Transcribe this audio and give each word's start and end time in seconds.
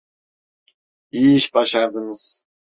İyi 1.11 1.35
iş 1.35 1.53
başardınız. 1.53 2.45